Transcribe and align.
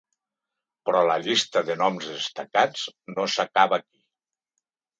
Però 0.89 1.03
la 1.07 1.17
llista 1.27 1.63
de 1.67 1.75
noms 1.83 2.09
destacats 2.15 2.89
no 3.15 3.29
s’acaba 3.37 3.81
aquí. 3.83 4.05